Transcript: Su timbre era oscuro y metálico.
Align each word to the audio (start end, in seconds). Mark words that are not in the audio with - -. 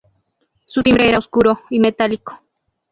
Su 0.65 0.81
timbre 0.81 1.09
era 1.09 1.19
oscuro 1.19 1.59
y 1.69 1.79
metálico. 1.79 2.41